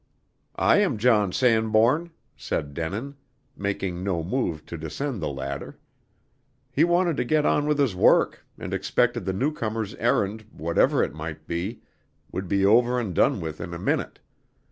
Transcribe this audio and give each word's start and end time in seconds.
"I 0.55 0.77
am 0.77 0.97
John 0.97 1.31
Sanbourne," 1.31 2.09
said 2.35 2.73
Denin, 2.73 3.17
making 3.55 4.03
no 4.03 4.23
move 4.23 4.65
to 4.65 4.75
descend 4.75 5.21
the 5.21 5.27
ladder. 5.29 5.77
He 6.71 6.83
wanted 6.83 7.17
to 7.17 7.23
get 7.23 7.45
on 7.45 7.67
with 7.67 7.77
his 7.77 7.95
work, 7.95 8.43
and 8.57 8.73
expected 8.73 9.25
the 9.25 9.33
newcomer's 9.33 9.93
errand, 9.97 10.45
whatever 10.51 11.03
it 11.03 11.13
might 11.13 11.45
be, 11.45 11.83
would 12.31 12.47
be 12.47 12.65
over 12.65 12.99
and 12.99 13.13
done 13.13 13.41
with 13.41 13.61
in 13.61 13.75
a 13.75 13.77
minute. 13.77 14.17